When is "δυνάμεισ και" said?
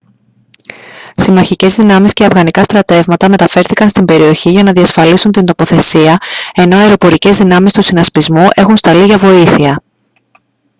1.75-2.25